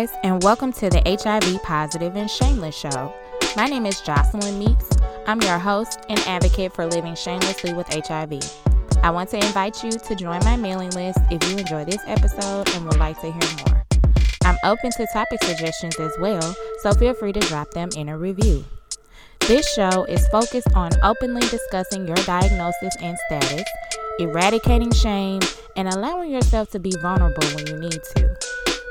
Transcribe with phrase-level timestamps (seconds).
[0.00, 3.12] guys, and welcome to the HIV Positive and Shameless Show.
[3.54, 4.88] My name is Jocelyn Meeks.
[5.26, 8.40] I'm your host and advocate for living shamelessly with HIV.
[9.02, 12.70] I want to invite you to join my mailing list if you enjoy this episode
[12.74, 13.84] and would like to hear more.
[14.44, 18.16] I'm open to topic suggestions as well, so feel free to drop them in a
[18.16, 18.64] review.
[19.40, 23.64] This show is focused on openly discussing your diagnosis and status,
[24.18, 25.40] eradicating shame,
[25.76, 28.39] and allowing yourself to be vulnerable when you need to.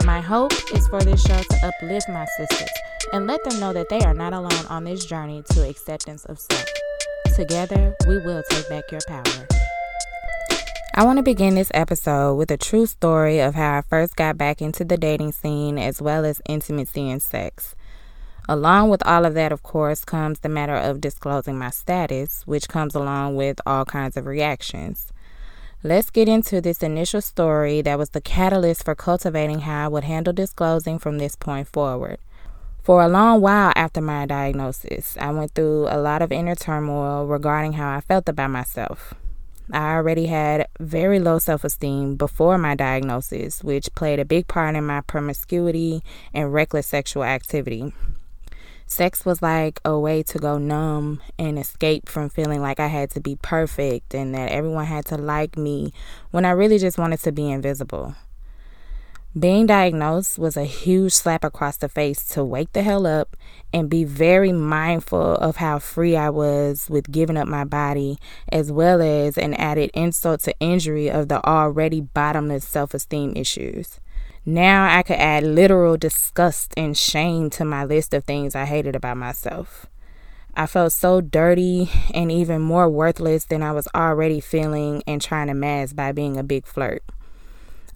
[0.09, 2.71] My hope is for this show to uplift my sisters
[3.13, 6.39] and let them know that they are not alone on this journey to acceptance of
[6.39, 6.65] self.
[7.35, 9.47] Together, we will take back your power.
[10.95, 14.35] I want to begin this episode with a true story of how I first got
[14.35, 17.75] back into the dating scene as well as intimacy and sex.
[18.49, 22.67] Along with all of that, of course, comes the matter of disclosing my status, which
[22.67, 25.13] comes along with all kinds of reactions.
[25.81, 30.03] Let's get into this initial story that was the catalyst for cultivating how I would
[30.03, 32.17] handle disclosing from this point forward.
[32.83, 37.27] For a long while after my diagnosis, I went through a lot of inner turmoil
[37.27, 39.13] regarding how I felt about myself.
[39.71, 44.75] I already had very low self esteem before my diagnosis, which played a big part
[44.75, 47.93] in my promiscuity and reckless sexual activity.
[48.89, 53.11] Sex was like a way to go numb and escape from feeling like I had
[53.11, 55.93] to be perfect and that everyone had to like me
[56.31, 58.15] when I really just wanted to be invisible.
[59.37, 63.37] Being diagnosed was a huge slap across the face to wake the hell up
[63.71, 68.17] and be very mindful of how free I was with giving up my body,
[68.51, 73.99] as well as an added insult to injury of the already bottomless self esteem issues.
[74.49, 78.95] Now I could add literal disgust and shame to my list of things I hated
[78.95, 79.85] about myself.
[80.55, 85.49] I felt so dirty and even more worthless than I was already feeling and trying
[85.49, 87.03] to mask by being a big flirt.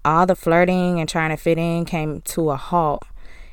[0.06, 3.02] All the flirting and trying to fit in came to a halt,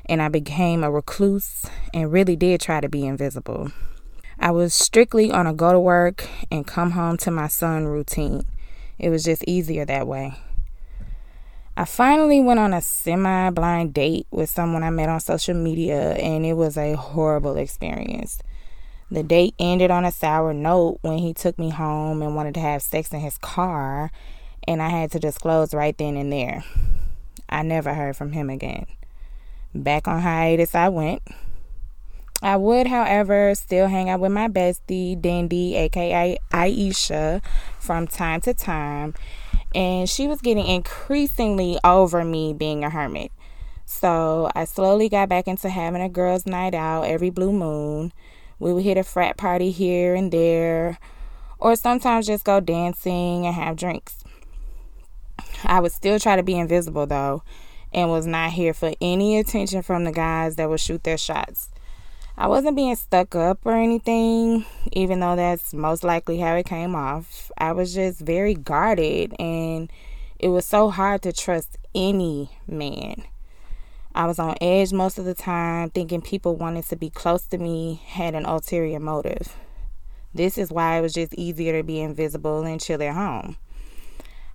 [0.05, 3.71] and I became a recluse and really did try to be invisible.
[4.37, 8.45] I was strictly on a go to work and come home to my son routine.
[8.99, 10.35] It was just easier that way.
[11.77, 16.13] I finally went on a semi blind date with someone I met on social media,
[16.13, 18.39] and it was a horrible experience.
[19.09, 22.59] The date ended on a sour note when he took me home and wanted to
[22.59, 24.11] have sex in his car,
[24.67, 26.63] and I had to disclose right then and there.
[27.49, 28.85] I never heard from him again.
[29.73, 31.21] Back on hiatus, I went.
[32.43, 37.41] I would, however, still hang out with my bestie, Dindy, aka Aisha,
[37.79, 39.13] from time to time
[39.73, 43.31] and she was getting increasingly over me being a hermit.
[43.85, 48.13] So I slowly got back into having a girls' night out every blue moon.
[48.59, 50.99] We would hit a frat party here and there,
[51.59, 54.23] or sometimes just go dancing and have drinks.
[55.63, 57.43] I would still try to be invisible though,
[57.91, 61.70] and was not here for any attention from the guys that would shoot their shots.
[62.41, 66.95] I wasn't being stuck up or anything, even though that's most likely how it came
[66.95, 67.51] off.
[67.55, 69.91] I was just very guarded, and
[70.39, 73.25] it was so hard to trust any man.
[74.15, 77.59] I was on edge most of the time, thinking people wanted to be close to
[77.59, 79.55] me had an ulterior motive.
[80.33, 83.57] This is why it was just easier to be invisible and chill at home.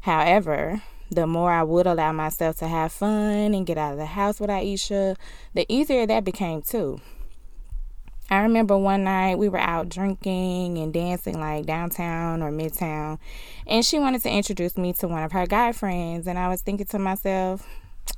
[0.00, 4.06] However, the more I would allow myself to have fun and get out of the
[4.06, 5.14] house with Aisha,
[5.54, 7.00] the easier that became too.
[8.28, 13.18] I remember one night we were out drinking and dancing like downtown or midtown,
[13.68, 16.26] and she wanted to introduce me to one of her guy friends.
[16.26, 17.64] And I was thinking to myself,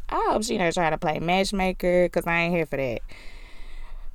[0.09, 3.03] I hope she not trying to play matchmaker because I ain't here for that.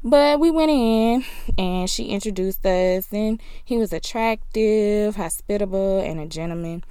[0.03, 1.25] But we went in
[1.59, 6.83] and she introduced us, and he was attractive, hospitable, and a gentleman.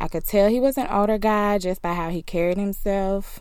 [0.00, 3.40] I could tell he was an older guy just by how he carried himself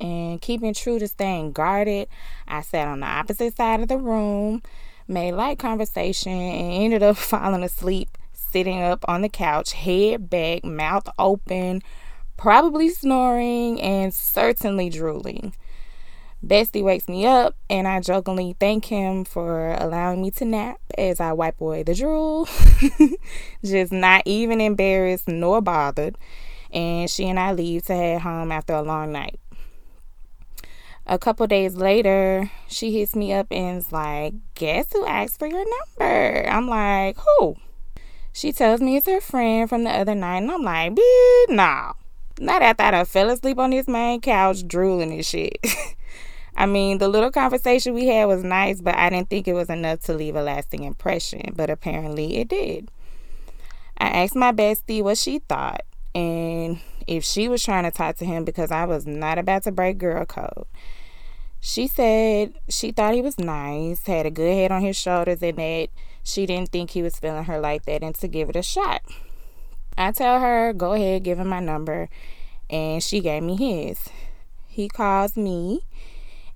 [0.00, 2.08] and keeping true to staying guarded,
[2.46, 4.62] I sat on the opposite side of the room,
[5.08, 8.16] made light conversation, and ended up falling asleep
[8.56, 11.82] sitting up on the couch, head back, mouth open,
[12.36, 15.52] probably snoring, and certainly drooling.
[16.44, 21.18] Bestie wakes me up, and I jokingly thank him for allowing me to nap as
[21.18, 22.48] I wipe away the drool.
[23.64, 26.16] Just not even embarrassed nor bothered.
[26.72, 29.38] And she and I leave to head home after a long night.
[31.08, 35.64] A couple days later, she hits me up and's like, Guess who asked for your
[35.64, 36.48] number?
[36.48, 37.56] I'm like, Who?
[38.32, 41.92] She tells me it's her friend from the other night, and I'm like, Bitch, nah.
[42.40, 45.58] Not after I fell asleep on this main couch drooling and shit.
[46.56, 49.70] I mean, the little conversation we had was nice, but I didn't think it was
[49.70, 52.90] enough to leave a lasting impression, but apparently it did.
[53.98, 55.82] I asked my bestie what she thought
[56.14, 59.72] and if she was trying to talk to him because I was not about to
[59.72, 60.66] break girl code.
[61.66, 65.58] She said she thought he was nice, had a good head on his shoulders, and
[65.58, 65.88] that
[66.22, 69.02] she didn't think he was feeling her like that and to give it a shot.
[69.98, 72.08] I tell her, go ahead, give him my number,
[72.70, 73.98] and she gave me his.
[74.68, 75.80] He calls me,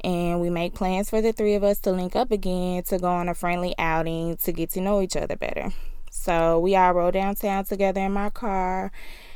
[0.05, 3.09] and we make plans for the three of us to link up again to go
[3.09, 5.73] on a friendly outing to get to know each other better.
[6.13, 8.93] So we all rode downtown together in my car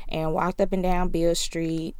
[0.07, 1.97] and walked up and down Beale Street.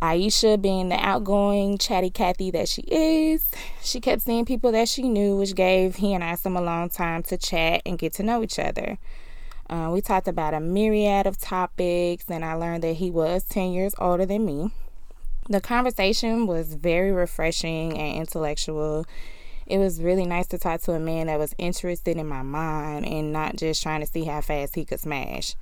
[0.00, 3.50] Aisha, being the outgoing, chatty Cathy that she is,
[3.82, 7.24] she kept seeing people that she knew, which gave he and I some alone time
[7.24, 8.98] to chat and get to know each other.
[9.68, 13.72] Uh, we talked about a myriad of topics, and I learned that he was 10
[13.72, 14.70] years older than me.
[15.48, 19.04] The conversation was very refreshing and intellectual.
[19.66, 23.04] It was really nice to talk to a man that was interested in my mind
[23.04, 25.54] and not just trying to see how fast he could smash.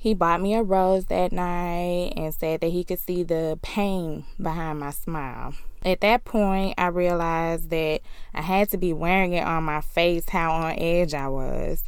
[0.00, 4.24] He bought me a rose that night and said that he could see the pain
[4.40, 5.52] behind my smile.
[5.84, 8.00] At that point, I realized that
[8.32, 11.84] I had to be wearing it on my face how on edge I was.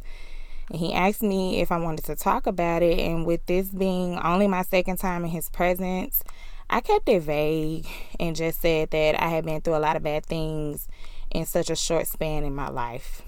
[0.69, 2.99] And he asked me if I wanted to talk about it.
[2.99, 6.21] And with this being only my second time in his presence,
[6.69, 7.87] I kept it vague
[8.19, 10.87] and just said that I had been through a lot of bad things
[11.31, 13.23] in such a short span in my life.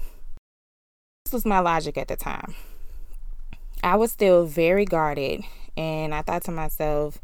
[1.24, 2.54] This was my logic at the time.
[3.86, 5.44] I was still very guarded,
[5.76, 7.18] and I thought to myself,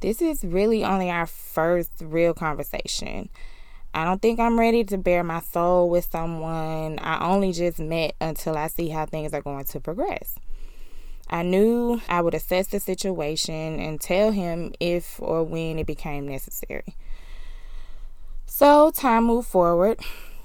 [0.00, 3.28] this is really only our first real conversation.
[3.92, 8.14] I don't think I'm ready to bare my soul with someone I only just met
[8.22, 10.36] until I see how things are going to progress.
[11.28, 16.26] I knew I would assess the situation and tell him if or when it became
[16.26, 16.96] necessary.
[18.46, 20.00] So, time moved forward,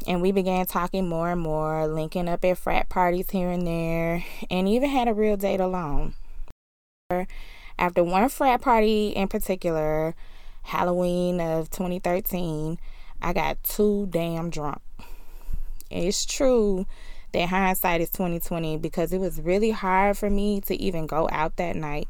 [0.08, 4.24] and we began talking more and more, linking up at frat parties here and there,
[4.50, 6.14] and even had a real date alone.
[7.78, 10.16] After one frat party in particular,
[10.64, 12.80] Halloween of 2013,
[13.22, 14.82] I got too damn drunk.
[15.92, 16.86] It's true
[17.34, 21.58] that hindsight is 2020 because it was really hard for me to even go out
[21.58, 22.08] that night.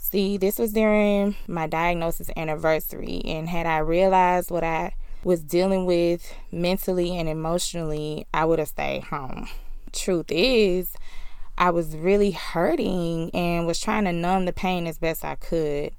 [0.00, 4.94] See, this was during my diagnosis anniversary, and had I realized what I
[5.26, 9.48] was dealing with mentally and emotionally, I would have stayed home.
[9.92, 10.94] Truth is,
[11.58, 15.90] I was really hurting and was trying to numb the pain as best I could.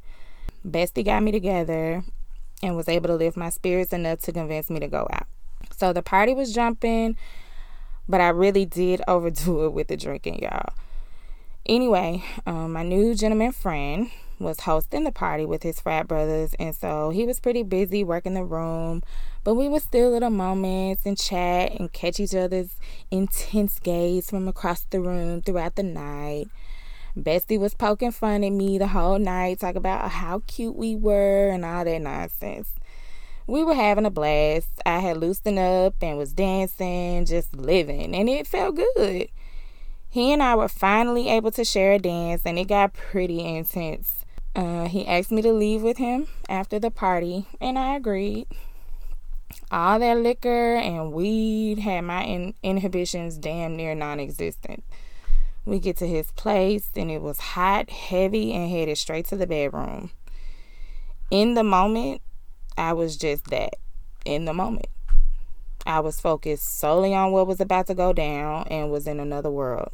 [0.66, 2.06] Bestie got me together
[2.64, 5.28] and was able to lift my spirits enough to convince me to go out.
[5.76, 7.18] So the party was jumping,
[8.08, 10.74] but I really did overdo it with the drinking, y'all.
[11.66, 16.75] Anyway, um, my new gentleman friend was hosting the party with his frat brothers, and
[16.75, 19.04] so he was pretty busy working the room.
[19.44, 22.75] But we would steal little moments and chat and catch each other's
[23.10, 26.50] intense gaze from across the room throughout the night.
[27.18, 31.50] Bestie was poking fun at me the whole night, talking about how cute we were
[31.50, 32.74] and all that nonsense.
[33.48, 34.68] We were having a blast.
[34.86, 39.30] I had loosened up and was dancing, just living, and it felt good.
[40.10, 44.25] He and I were finally able to share a dance, and it got pretty intense.
[44.57, 48.48] Uh, he asked me to leave with him after the party, and I agreed.
[49.69, 54.83] All that liquor and weed had my in- inhibitions damn near non existent.
[55.63, 59.45] We get to his place and it was hot, heavy, and headed straight to the
[59.45, 60.09] bedroom.
[61.30, 62.21] In the moment,
[62.77, 63.75] I was just that.
[64.26, 64.87] In the moment.
[65.85, 69.52] I was focused solely on what was about to go down and was in another
[69.52, 69.92] world.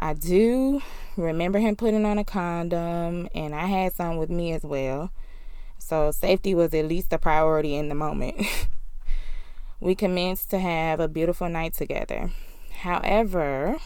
[0.00, 0.82] I do
[1.16, 5.10] remember him putting on a condom, and I had some with me as well.
[5.78, 8.46] So safety was at least a priority in the moment.
[9.80, 12.30] we commenced to have a beautiful night together.
[12.80, 13.76] However,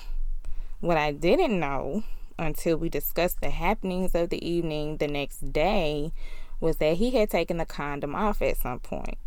[0.81, 2.05] what I didn't know
[2.39, 6.13] until we discussed the happenings of the evening the next day
[6.61, 9.19] was that he had taken the condom off at some point.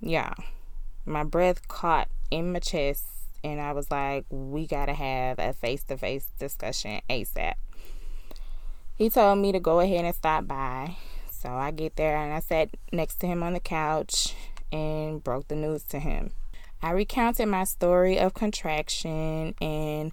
[0.00, 0.34] Yeah,
[1.04, 3.04] my breath caught in my chest,
[3.42, 7.54] and I was like, we gotta have a face to face discussion ASAP.
[8.96, 10.96] He told me to go ahead and stop by.
[11.30, 14.34] So I get there and I sat next to him on the couch
[14.70, 16.32] and broke the news to him.
[16.82, 20.12] I recounted my story of contraction and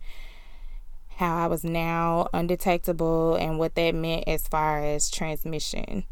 [1.17, 6.05] how I was now undetectable and what that meant as far as transmission.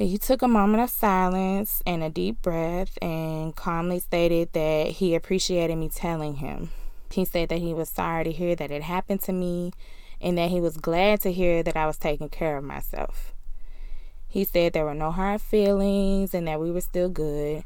[0.00, 5.14] He took a moment of silence and a deep breath and calmly stated that he
[5.14, 6.70] appreciated me telling him.
[7.10, 9.72] He said that he was sorry to hear that it happened to me
[10.18, 13.34] and that he was glad to hear that I was taking care of myself.
[14.26, 17.64] He said there were no hard feelings and that we were still good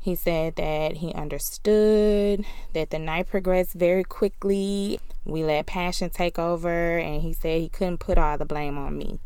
[0.00, 5.00] he said that he understood that the night progressed very quickly.
[5.24, 8.96] We let passion take over, and he said he couldn't put all the blame on
[8.96, 9.18] me.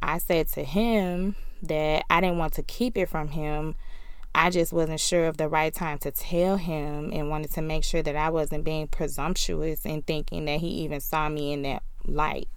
[0.00, 3.74] I said to him that I didn't want to keep it from him.
[4.34, 7.82] I just wasn't sure of the right time to tell him and wanted to make
[7.82, 11.82] sure that I wasn't being presumptuous in thinking that he even saw me in that
[12.06, 12.48] light.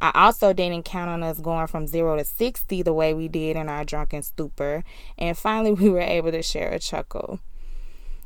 [0.00, 3.56] I also didn't count on us going from zero to 60 the way we did
[3.56, 4.84] in our drunken stupor.
[5.16, 7.40] And finally, we were able to share a chuckle.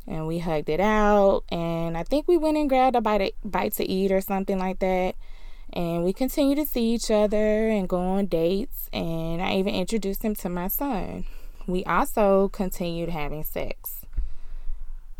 [0.06, 1.44] And we hugged it out.
[1.50, 4.80] And I think we went and grabbed a bite, bite to eat or something like
[4.80, 5.14] that.
[5.72, 8.90] And we continued to see each other and go on dates.
[8.92, 11.24] And I even introduced him to my son.
[11.66, 14.04] We also continued having sex,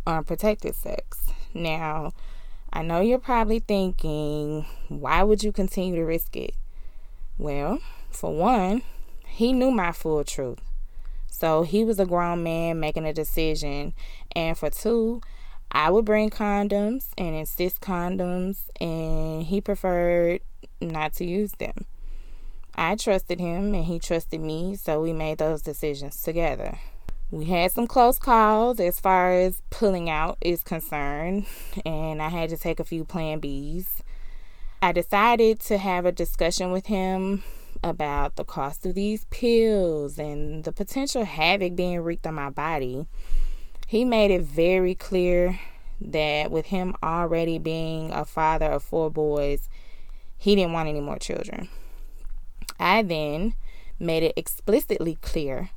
[0.06, 1.30] um, unprotected sex.
[1.54, 2.12] Now,
[2.73, 6.54] I know you're probably thinking, why would you continue to risk it?
[7.38, 7.78] Well,
[8.11, 8.82] for one,
[9.26, 10.59] he knew my full truth.
[11.28, 13.94] So he was a grown man making a decision.
[14.35, 15.23] And for two,
[15.73, 20.41] I would bring condoms and insist condoms, and he preferred
[20.83, 21.87] not to use them.
[22.75, 26.79] I trusted him and he trusted me, so we made those decisions together.
[27.31, 31.47] We had some close calls as far as pulling out is concerned,
[31.87, 33.87] and I had to take a few plan Bs.
[34.83, 37.43] I decided to have a discussion with him
[37.83, 43.07] about the cost of these pills and the potential havoc being wreaked on my body.
[43.92, 45.61] He made it very clear
[46.00, 49.68] that with him already being a father of four boys,
[50.38, 51.68] he didn't want any more children.
[52.80, 53.52] I then
[54.00, 55.68] made it explicitly clear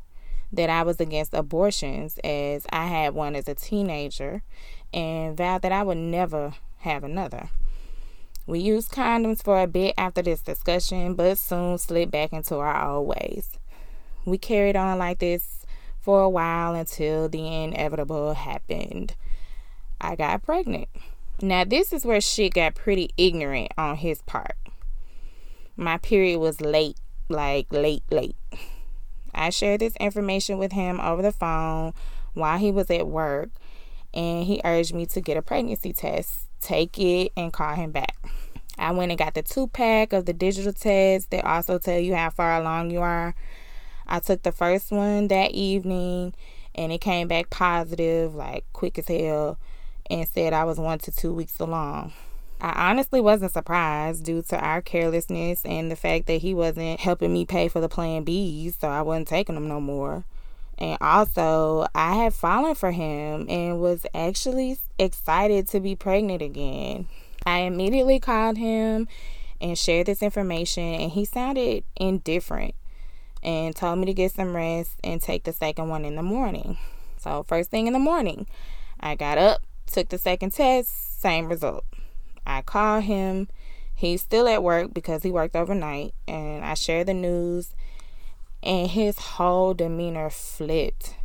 [0.54, 4.44] that I was against abortions as I had one as a teenager
[4.94, 7.50] and vowed that I would never have another.
[8.48, 12.92] We used condoms for a bit after this discussion, but soon slid back into our
[12.92, 13.60] old ways.
[14.24, 15.55] We carried on like this
[16.06, 19.16] for a while until the inevitable happened.
[20.00, 20.88] I got pregnant.
[21.42, 24.56] Now, this is where shit got pretty ignorant on his part.
[25.76, 26.98] My period was late,
[27.28, 28.36] like late, late.
[29.34, 31.94] I shared this information with him over the phone
[32.36, 33.50] while he was at work,
[34.14, 38.16] and he urged me to get a pregnancy test, take it, and call him back.
[38.78, 42.14] I went and got the two pack of the digital tests that also tell you
[42.14, 43.34] how far along you are.
[44.08, 46.34] I took the first one that evening
[46.76, 49.58] and it came back positive, like quick as hell,
[50.10, 52.14] and said I was one to two weeks along.
[52.62, 57.34] I honestly wasn't surprised due to our carelessness and the fact that he wasn't helping
[57.34, 60.26] me pay for the plan Bs, so I wasn't taking them no more.
[60.78, 67.08] And also, I had fallen for him and was actually excited to be pregnant again.
[67.46, 69.08] I immediately called him
[69.62, 72.76] and shared this information, and he sounded indifferent
[73.46, 76.78] and told me to get some rest and take the second one in the morning.
[77.18, 78.48] So, first thing in the morning,
[79.00, 81.86] I got up, took the second test, same result.
[82.46, 83.48] I called him.
[83.94, 87.76] He's still at work because he worked overnight, and I shared the news,
[88.64, 91.16] and his whole demeanor flipped.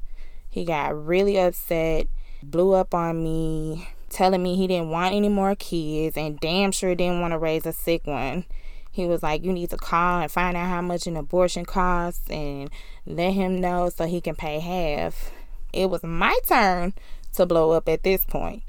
[0.48, 2.06] He got really upset,
[2.42, 6.94] blew up on me, telling me he didn't want any more kids and damn sure
[6.94, 8.44] didn't want to raise a sick one.
[8.90, 12.28] He was like, You need to call and find out how much an abortion costs
[12.28, 12.70] and
[13.06, 15.32] let him know so he can pay half.
[15.72, 16.94] It was my turn
[17.34, 18.62] to blow up at this point.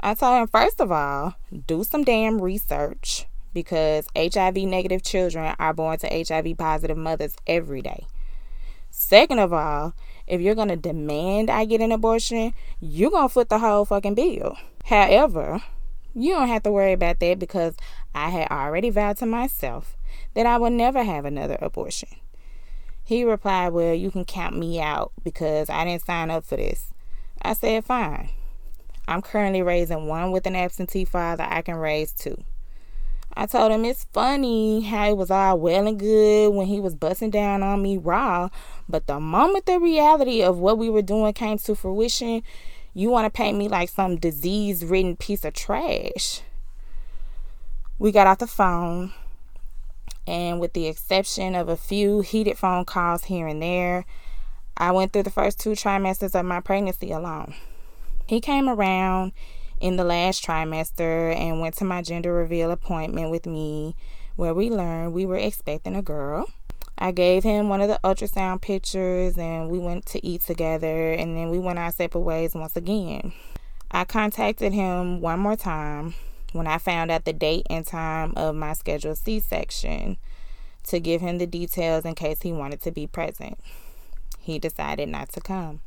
[0.00, 1.34] I told him, first of all,
[1.66, 7.80] do some damn research because HIV negative children are born to HIV positive mothers every
[7.80, 8.06] day.
[8.90, 9.94] Second of all,
[10.26, 13.84] if you're going to demand I get an abortion, you're going to foot the whole
[13.84, 14.56] fucking bill.
[14.84, 15.62] However,
[16.14, 17.74] you don't have to worry about that because
[18.14, 19.96] I had already vowed to myself
[20.34, 22.08] that I would never have another abortion.
[23.02, 26.86] He replied, Well, you can count me out because I didn't sign up for this.
[27.42, 28.30] I said, Fine.
[29.06, 31.46] I'm currently raising one with an absentee father.
[31.46, 32.42] I can raise two.
[33.36, 36.94] I told him it's funny how it was all well and good when he was
[36.94, 38.48] busting down on me raw,
[38.88, 42.42] but the moment the reality of what we were doing came to fruition,
[42.94, 46.42] you want to paint me like some disease ridden piece of trash.
[47.98, 49.12] We got off the phone,
[50.26, 54.06] and with the exception of a few heated phone calls here and there,
[54.76, 57.54] I went through the first two trimesters of my pregnancy alone.
[58.26, 59.32] He came around
[59.80, 63.96] in the last trimester and went to my gender reveal appointment with me,
[64.36, 66.48] where we learned we were expecting a girl.
[66.96, 71.36] I gave him one of the ultrasound pictures and we went to eat together and
[71.36, 73.32] then we went our separate ways once again.
[73.90, 76.14] I contacted him one more time
[76.52, 80.18] when I found out the date and time of my scheduled C section
[80.84, 83.58] to give him the details in case he wanted to be present.
[84.38, 85.80] He decided not to come.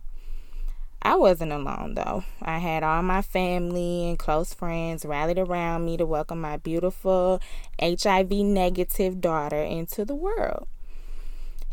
[1.02, 2.26] I wasn't alone though.
[2.42, 7.40] I had all my family and close friends rallied around me to welcome my beautiful
[7.80, 10.68] HIV negative daughter into the world.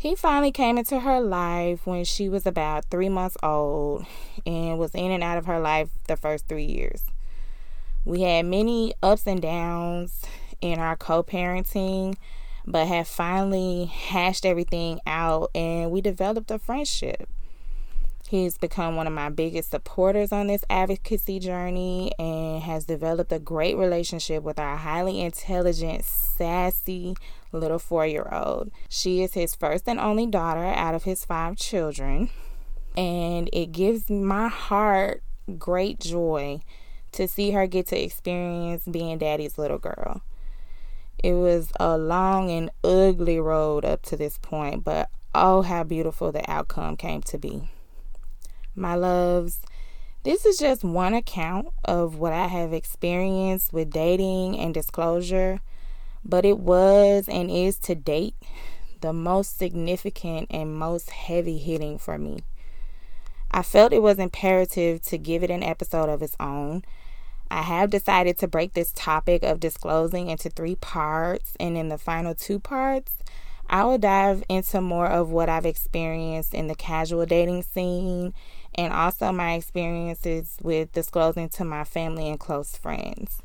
[0.05, 4.05] He finally came into her life when she was about three months old
[4.45, 7.05] and was in and out of her life the first three years.
[8.05, 10.21] We had many ups and downs
[10.61, 12.17] in our co parenting,
[12.67, 17.27] but have finally hashed everything out and we developed a friendship.
[18.27, 23.37] He's become one of my biggest supporters on this advocacy journey and has developed a
[23.37, 27.15] great relationship with our highly intelligent, sassy
[27.51, 28.71] little four year old.
[28.89, 32.31] She is his first and only daughter out of his five children,
[32.97, 35.21] and it gives my heart
[35.59, 36.61] great joy
[37.11, 40.23] to see her get to experience being daddy's little girl.
[41.23, 46.31] It was a long and ugly road up to this point, but oh, how beautiful
[46.31, 47.69] the outcome came to be
[48.75, 49.59] my loves.
[50.23, 55.61] This is just one account of what I have experienced with dating and disclosure,
[56.23, 58.35] but it was and is to date
[59.01, 62.39] the most significant and most heavy hitting for me.
[63.51, 66.83] I felt it was imperative to give it an episode of its own.
[67.51, 71.99] I have decided to break this topic of disclosing into three parts, and in the
[71.99, 73.13] final two parts,
[73.69, 78.33] I will dive into more of what I've experienced in the casual dating scene
[78.77, 83.41] and also my experiences with disclosing to my family and close friends.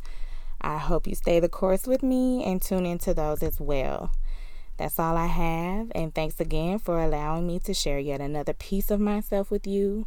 [0.61, 4.13] I hope you stay the course with me and tune into those as well.
[4.77, 8.91] That's all I have, and thanks again for allowing me to share yet another piece
[8.91, 10.07] of myself with you.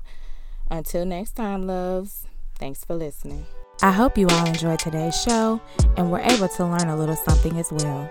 [0.70, 2.26] Until next time, loves,
[2.56, 3.46] thanks for listening.
[3.82, 5.62] I hope you all enjoyed today's show
[5.98, 8.10] and were able to learn a little something as well.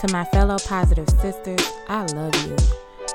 [0.00, 2.56] To my fellow positive sisters, I love you.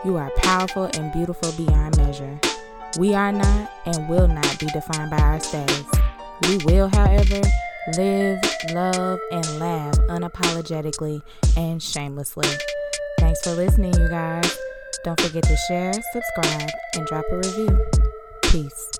[0.05, 2.39] You are powerful and beautiful beyond measure.
[2.97, 5.85] We are not and will not be defined by our status.
[6.47, 7.41] We will, however,
[7.95, 8.39] live,
[8.71, 11.21] love, and laugh unapologetically
[11.55, 12.49] and shamelessly.
[13.19, 14.57] Thanks for listening, you guys.
[15.03, 17.85] Don't forget to share, subscribe, and drop a review.
[18.43, 18.96] Peace.